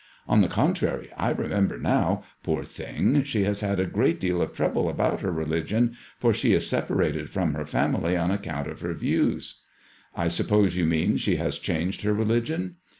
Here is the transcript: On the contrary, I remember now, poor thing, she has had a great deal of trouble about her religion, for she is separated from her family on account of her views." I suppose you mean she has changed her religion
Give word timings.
On 0.27 0.41
the 0.41 0.47
contrary, 0.47 1.11
I 1.15 1.29
remember 1.29 1.77
now, 1.77 2.23
poor 2.41 2.63
thing, 2.63 3.21
she 3.23 3.43
has 3.43 3.61
had 3.61 3.79
a 3.79 3.85
great 3.85 4.19
deal 4.19 4.41
of 4.41 4.51
trouble 4.51 4.89
about 4.89 5.21
her 5.21 5.31
religion, 5.31 5.95
for 6.17 6.33
she 6.33 6.53
is 6.53 6.67
separated 6.67 7.29
from 7.29 7.53
her 7.53 7.67
family 7.67 8.17
on 8.17 8.31
account 8.31 8.67
of 8.67 8.81
her 8.81 8.95
views." 8.95 9.59
I 10.15 10.27
suppose 10.27 10.75
you 10.75 10.87
mean 10.87 11.17
she 11.17 11.35
has 11.35 11.59
changed 11.59 12.01
her 12.01 12.15
religion 12.15 12.77